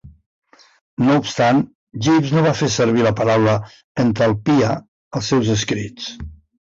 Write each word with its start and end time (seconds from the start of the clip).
No 1.01 1.17
obstant, 1.23 1.59
Gibbs 2.07 2.33
no 2.37 2.43
va 2.47 2.53
fer 2.61 2.69
servir 2.77 3.05
la 3.09 3.13
paraula 3.21 3.55
"entalpia" 4.05 4.73
als 5.21 5.31
seus 5.35 5.53
escrits. 5.59 6.09